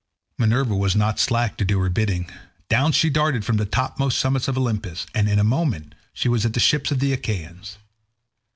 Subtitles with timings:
[0.39, 2.27] Minerva was not slack to do her bidding.
[2.69, 6.43] Down she darted from the topmost summits of Olympus, and in a moment she was
[6.43, 7.77] at the ships of the Achaeans.